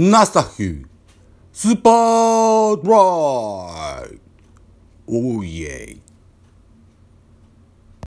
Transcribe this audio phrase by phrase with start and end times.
[0.00, 0.86] ナスタフュ
[1.52, 4.20] スーパードライ
[5.08, 6.00] おーイエイ